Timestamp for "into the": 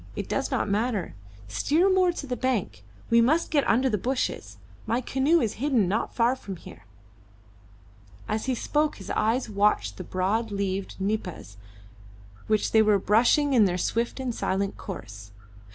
2.07-2.35